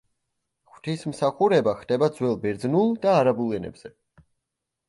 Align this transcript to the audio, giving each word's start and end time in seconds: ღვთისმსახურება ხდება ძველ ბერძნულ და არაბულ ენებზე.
ღვთისმსახურება 0.77 1.75
ხდება 1.81 2.09
ძველ 2.17 2.35
ბერძნულ 2.47 2.97
და 3.05 3.15
არაბულ 3.19 3.55
ენებზე. 3.59 3.93